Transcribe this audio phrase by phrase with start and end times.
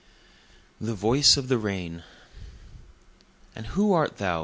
[0.79, 2.01] The Voice of the Rain
[3.55, 4.39] And who art thou?